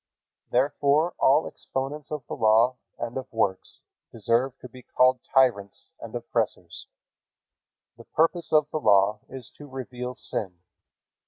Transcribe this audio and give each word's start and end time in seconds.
Therefore 0.49 1.13
all 1.19 1.45
exponents 1.45 2.09
of 2.11 2.25
the 2.27 2.33
Law 2.33 2.77
and 2.97 3.15
of 3.17 3.31
works 3.31 3.81
deserve 4.11 4.57
to 4.57 4.67
be 4.67 4.81
called 4.81 5.19
tyrants 5.31 5.91
and 5.99 6.15
oppressors. 6.15 6.87
The 7.97 8.05
purpose 8.05 8.51
of 8.51 8.67
the 8.71 8.79
Law 8.79 9.19
is 9.29 9.51
to 9.59 9.67
reveal 9.67 10.15
sin. 10.15 10.57